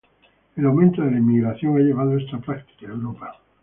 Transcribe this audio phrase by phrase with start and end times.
[0.55, 3.39] El aumento de la inmigración ha llevado esta práctica a Europa.